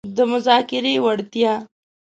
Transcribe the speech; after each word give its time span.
-د 0.15 0.17
مذاکرې 0.31 0.93
وړتیا 1.05 1.53